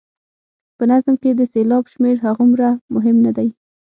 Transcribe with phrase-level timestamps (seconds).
[0.77, 3.49] په نظم کې د سېلاب شمېر هغومره مهم نه دی.